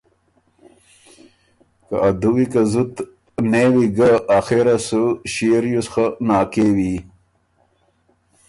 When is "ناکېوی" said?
6.27-6.95